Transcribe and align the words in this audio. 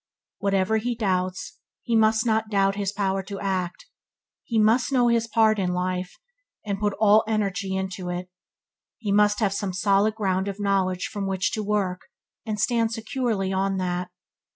Whatever 0.39 0.77
he 0.77 0.95
doubts, 0.95 1.59
he 1.83 1.95
must 1.95 2.25
not 2.25 2.49
doubt 2.49 2.73
his 2.75 2.91
power 2.91 3.21
to 3.21 3.39
act. 3.39 3.85
He 4.43 4.57
must 4.57 4.91
know 4.91 5.09
his 5.09 5.27
part 5.27 5.59
in 5.59 5.75
life, 5.75 6.15
and 6.65 6.79
put 6.79 6.93
all 6.93 7.23
his 7.27 7.33
energy 7.35 7.75
into 7.75 8.09
it. 8.09 8.27
He 8.97 9.11
must 9.11 9.39
have 9.41 9.53
some 9.53 9.73
solid 9.73 10.15
ground 10.15 10.47
of 10.47 10.59
knowledge 10.59 11.05
from 11.05 11.27
which 11.27 11.51
to 11.51 11.61
work, 11.61 12.01
and 12.47 12.59
stand 12.59 12.91
securely 12.91 13.53
on 13.53 13.77
that. 13.77 14.09